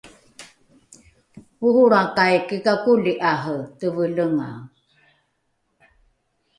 [1.67, 4.49] oholrakai kikakoli’are tovelengae